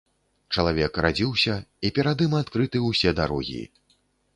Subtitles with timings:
[0.55, 3.65] Чалавек радзіўся, і перад ім адкрыты ўсе дарогі.